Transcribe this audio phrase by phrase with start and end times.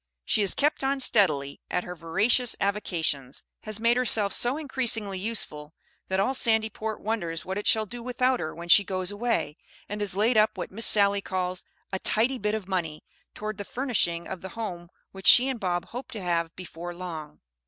[0.25, 5.75] She has kept on steadily at her various avocations, has made herself so increasingly useful
[6.07, 10.01] that all Sandyport wonders what it shall do without her when she goes away, and
[10.01, 13.03] has laid up what Miss Sally calls "a tidy bit of money"
[13.35, 17.41] toward the furnishing of the home which she and Bob hope to have before long.